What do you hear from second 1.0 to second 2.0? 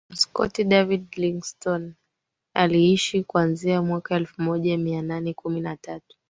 Livingstone